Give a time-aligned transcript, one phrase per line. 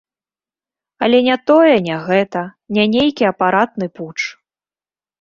[1.07, 2.41] Але не тое, не гэта,
[2.79, 4.21] не нейкі апаратны путч.